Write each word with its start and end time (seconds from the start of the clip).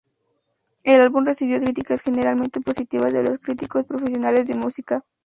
El 0.83 0.99
álbum 0.99 1.27
recibió 1.27 1.59
críticas 1.61 2.01
generalmente 2.01 2.59
positivas 2.59 3.13
de 3.13 3.21
los 3.21 3.37
críticos 3.37 3.85
profesionales 3.85 4.47
de 4.47 4.55
música. 4.55 5.05